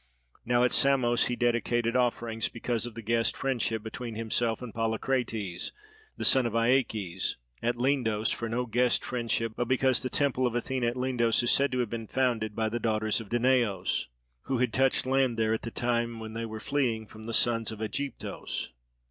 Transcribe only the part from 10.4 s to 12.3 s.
of Athene at Lindos is said to have been